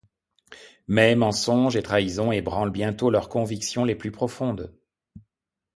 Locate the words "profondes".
4.09-4.73